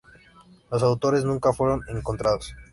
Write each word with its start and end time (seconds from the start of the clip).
Los 0.71 0.81
autores 0.81 1.25
nunca 1.25 1.53
fueron 1.53 1.83
encontrados. 1.87 2.55